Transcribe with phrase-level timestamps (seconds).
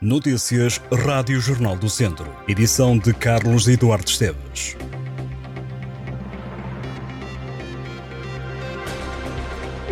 [0.00, 2.32] Notícias Rádio Jornal do Centro.
[2.46, 4.76] Edição de Carlos Eduardo Esteves.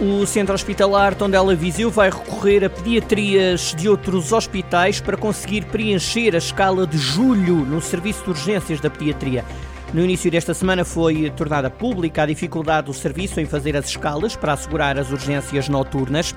[0.01, 6.37] O Centro Hospitalar Tondela Viseu vai recorrer a pediatrias de outros hospitais para conseguir preencher
[6.37, 9.45] a escala de julho no serviço de urgências da pediatria.
[9.93, 14.37] No início desta semana foi tornada pública a dificuldade do serviço em fazer as escalas
[14.37, 16.33] para assegurar as urgências noturnas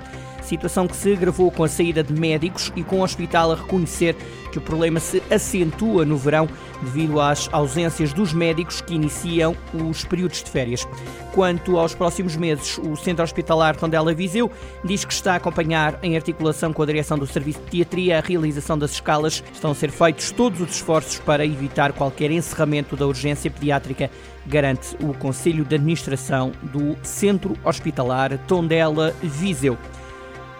[0.50, 4.16] situação que se agravou com a saída de médicos e com o hospital a reconhecer
[4.50, 6.48] que o problema se acentua no verão
[6.82, 10.88] devido às ausências dos médicos que iniciam os períodos de férias.
[11.32, 14.50] Quanto aos próximos meses, o Centro Hospitalar Tondela Viseu
[14.84, 18.20] diz que está a acompanhar, em articulação com a direção do Serviço de Pediatria, a
[18.20, 19.44] realização das escalas.
[19.52, 24.10] Estão a ser feitos todos os esforços para evitar qualquer encerramento da urgência pediátrica,
[24.46, 29.78] garante o Conselho de Administração do Centro Hospitalar Tondela Viseu.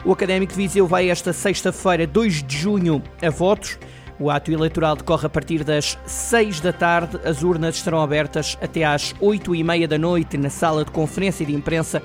[0.02, 3.78] O Académico Viseu vai esta sexta-feira, 2 de junho, a votos.
[4.18, 7.20] O ato eleitoral decorre a partir das 6 da tarde.
[7.22, 11.44] As urnas estarão abertas até às 8 e meia da noite na sala de conferência
[11.44, 12.02] de imprensa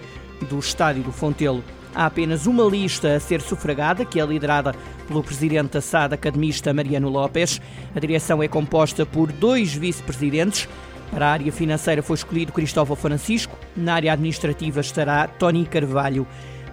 [0.50, 1.64] do Estádio do Fontelo.
[1.94, 4.76] Há apenas uma lista a ser sufragada, que é liderada
[5.08, 7.62] pelo presidente da SAD academista Mariano Lopes.
[7.96, 10.68] A direção é composta por dois vice-presidentes.
[11.12, 13.58] Para a área financeira foi escolhido Cristóvão Francisco.
[13.74, 16.28] Na área administrativa estará Tony Carvalho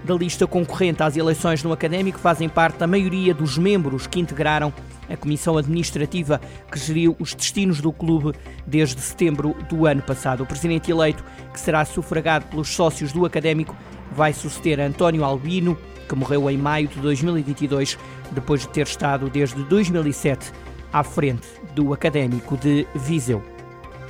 [0.05, 4.73] da lista concorrente às eleições no Académico fazem parte a maioria dos membros que integraram
[5.09, 8.33] a comissão administrativa que geriu os destinos do clube
[8.67, 10.43] desde setembro do ano passado.
[10.43, 13.77] O presidente eleito, que será sufragado pelos sócios do Académico,
[14.13, 15.79] vai suceder António Albino,
[16.09, 17.99] que morreu em maio de 2022,
[18.33, 20.53] depois de ter estado desde 2007
[20.93, 23.52] à frente do Académico de Viseu.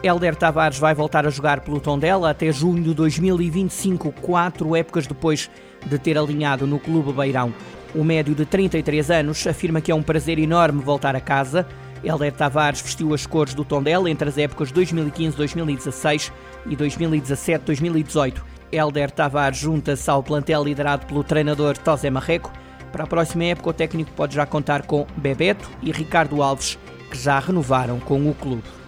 [0.04, 5.48] Helder Tavares vai voltar a jogar pelo Tondela até junho de 2025, quatro épocas depois
[5.86, 7.54] de ter alinhado no Clube Beirão.
[7.94, 11.64] O médio de 33 anos afirma que é um prazer enorme voltar a casa.
[12.02, 16.32] Helder Tavares vestiu as cores do Tondela entre as épocas 2015-2016
[16.66, 18.42] e 2017-2018.
[18.72, 22.52] Helder Tavares junta-se ao plantel liderado pelo treinador Tosé Marreco.
[22.90, 26.76] Para a próxima época, o técnico pode já contar com Bebeto e Ricardo Alves,
[27.08, 28.81] que já renovaram com o clube.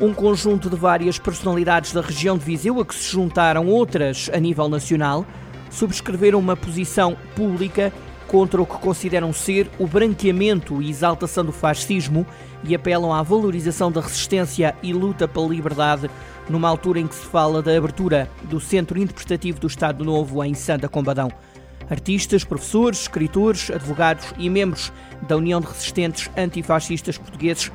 [0.00, 4.38] Um conjunto de várias personalidades da região de Viseu, a que se juntaram outras a
[4.38, 5.26] nível nacional,
[5.68, 7.92] subscreveram uma posição pública
[8.26, 12.26] contra o que consideram ser o branqueamento e exaltação do fascismo
[12.64, 16.08] e apelam à valorização da resistência e luta pela liberdade,
[16.48, 20.54] numa altura em que se fala da abertura do Centro Interpretativo do Estado Novo em
[20.54, 21.30] Santa Combadão.
[21.90, 24.90] Artistas, professores, escritores, advogados e membros
[25.28, 27.70] da União de Resistentes Antifascistas Portugueses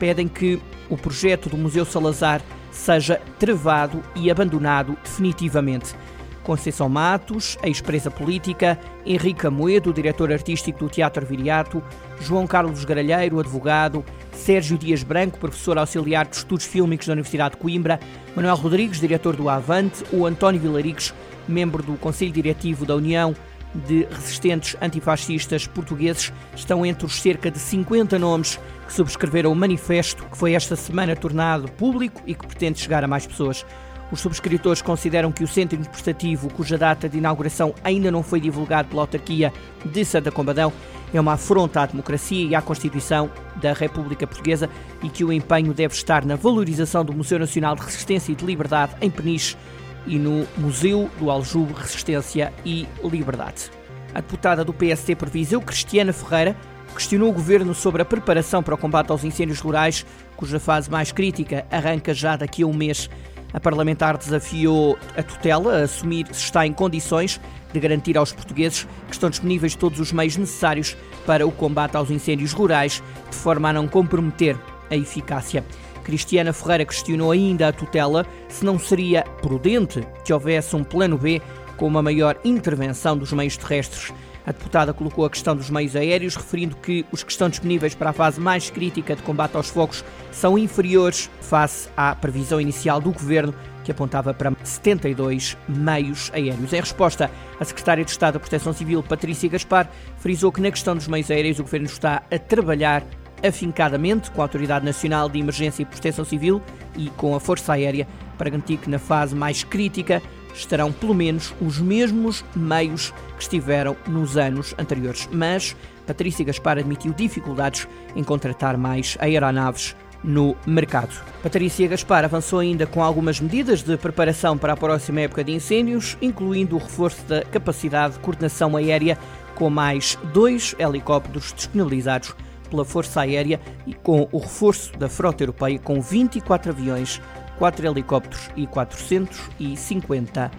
[0.00, 5.94] pedem que o projeto do Museu Salazar seja travado e abandonado definitivamente.
[6.42, 11.82] Conceição Matos, ex-presa política, Henrique Amoedo, diretor artístico do Teatro Viriato,
[12.18, 14.02] João Carlos Garalheiro, advogado,
[14.32, 18.00] Sérgio Dias Branco, professor auxiliar de Estudos Fílmicos da Universidade de Coimbra,
[18.34, 21.12] Manuel Rodrigues, diretor do Avante, o António Vilarigues,
[21.46, 23.34] membro do Conselho Diretivo da União
[23.74, 28.58] de Resistentes Antifascistas Portugueses, estão entre os cerca de 50 nomes
[28.90, 33.06] que subscreveram o manifesto que foi esta semana tornado público e que pretende chegar a
[33.06, 33.64] mais pessoas.
[34.10, 38.88] Os subscritores consideram que o centro interpretativo, cuja data de inauguração ainda não foi divulgado
[38.88, 39.52] pela autarquia
[39.84, 40.72] de Santa Combadão,
[41.14, 43.30] é uma afronta à democracia e à Constituição
[43.62, 44.68] da República Portuguesa
[45.04, 48.44] e que o empenho deve estar na valorização do Museu Nacional de Resistência e de
[48.44, 49.56] Liberdade em Peniche
[50.04, 53.70] e no Museu do Aljube Resistência e Liberdade.
[54.12, 56.56] A deputada do PST por Viseu, Cristiana Ferreira,
[56.94, 60.04] questionou o governo sobre a preparação para o combate aos incêndios rurais,
[60.36, 63.08] cuja fase mais crítica arranca já daqui a um mês.
[63.52, 67.40] A parlamentar desafiou a tutela a assumir se está em condições
[67.72, 70.96] de garantir aos portugueses que estão disponíveis todos os meios necessários
[71.26, 74.56] para o combate aos incêndios rurais, de forma a não comprometer
[74.90, 75.64] a eficácia.
[76.04, 81.40] Cristiana Ferreira questionou ainda a tutela se não seria prudente que houvesse um plano B
[81.76, 84.12] com uma maior intervenção dos meios terrestres.
[84.50, 88.10] A deputada colocou a questão dos meios aéreos, referindo que os que estão disponíveis para
[88.10, 93.12] a fase mais crítica de combate aos fogos são inferiores face à previsão inicial do
[93.12, 93.54] governo,
[93.84, 96.72] que apontava para 72 meios aéreos.
[96.72, 97.30] Em resposta,
[97.60, 99.88] a secretária de Estado da Proteção Civil, Patrícia Gaspar,
[100.18, 103.04] frisou que na questão dos meios aéreos o governo está a trabalhar
[103.46, 106.60] afincadamente com a Autoridade Nacional de Emergência e Proteção Civil
[106.96, 110.20] e com a Força Aérea para garantir que na fase mais crítica
[110.54, 115.28] estarão pelo menos os mesmos meios que estiveram nos anos anteriores.
[115.32, 115.76] Mas
[116.06, 117.86] Patrícia Gaspar admitiu dificuldades
[118.16, 121.14] em contratar mais aeronaves no mercado.
[121.42, 126.16] Patrícia Gaspar avançou ainda com algumas medidas de preparação para a próxima época de incêndios,
[126.20, 129.18] incluindo o reforço da capacidade de coordenação aérea
[129.54, 132.34] com mais dois helicópteros disponibilizados
[132.70, 137.20] pela Força Aérea e com o reforço da frota europeia com 24 aviões,
[137.60, 140.50] 4 helicópteros e 450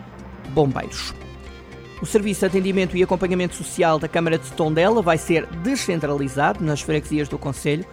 [0.50, 1.16] bombeiros.
[2.00, 6.82] O Serviço de Atendimento e Acompanhamento Social da Câmara de Tondela vai ser descentralizado nas
[6.82, 7.86] freguesias do Conselho.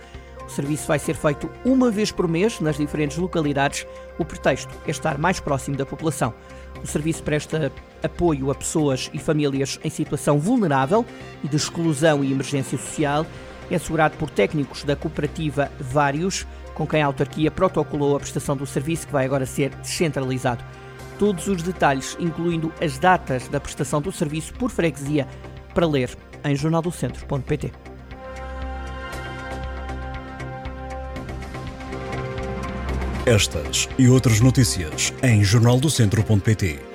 [0.46, 3.86] O serviço vai ser feito uma vez por mês nas diferentes localidades.
[4.18, 6.34] O pretexto é estar mais próximo da população.
[6.82, 7.72] O serviço presta
[8.02, 11.04] apoio a pessoas e famílias em situação vulnerável
[11.42, 13.26] e de exclusão e emergência social.
[13.70, 16.46] É assegurado por técnicos da cooperativa Vários,
[16.78, 20.64] com quem a autarquia protocolou a prestação do serviço, que vai agora ser descentralizado.
[21.18, 25.26] Todos os detalhes, incluindo as datas da prestação do serviço por freguesia,
[25.74, 27.72] para ler em jornaldocentro.pt.
[33.26, 36.87] Estas e outras notícias em jornaldocentro.pt.